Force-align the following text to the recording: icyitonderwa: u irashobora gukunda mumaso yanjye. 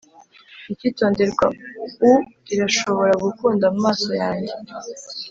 icyitonderwa: 0.71 1.45
u 2.07 2.11
irashobora 2.53 3.13
gukunda 3.23 3.65
mumaso 3.73 4.11
yanjye. 4.21 4.53